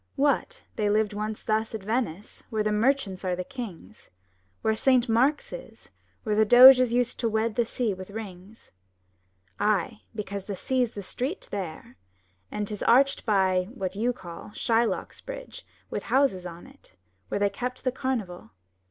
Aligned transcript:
What! 0.15 0.63
they 0.77 0.89
lived 0.89 1.13
once 1.13 1.43
thus 1.43 1.75
at 1.75 1.83
Venice 1.83 2.43
where 2.49 2.63
the 2.63 2.71
merchants 2.71 3.23
were 3.23 3.35
the 3.35 3.43
kings, 3.43 4.09
Where 4.63 4.73
Saint 4.73 5.07
Mark's 5.07 5.53
is, 5.53 5.91
where 6.23 6.33
the 6.35 6.43
Doges 6.43 6.91
used 6.91 7.19
to 7.19 7.29
wed 7.29 7.53
the 7.53 7.65
sea 7.65 7.93
with 7.93 8.09
rings? 8.09 8.71
Ay, 9.59 10.01
because 10.15 10.45
the 10.45 10.55
sea's 10.55 10.93
the 10.95 11.03
street 11.03 11.47
there; 11.51 11.97
and 12.49 12.67
'tis 12.67 12.81
arched 12.81 13.27
by— 13.27 13.67
what 13.75 13.95
you 13.95 14.11
call— 14.11 14.49
Shylock's 14.55 15.21
bridge 15.21 15.67
with 15.91 16.01
houses 16.09 16.47
on 16.47 16.65
it, 16.65 16.95
where 17.27 17.39
they 17.39 17.51
kept 17.51 17.83
the 17.83 17.91
carnival. 17.91 18.53